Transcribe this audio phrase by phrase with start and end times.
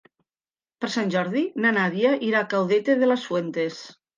[0.85, 3.83] Per Sant Jordi na Nàdia irà a Caudete de las Fuentes.